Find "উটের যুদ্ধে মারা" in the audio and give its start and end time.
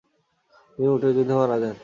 0.93-1.57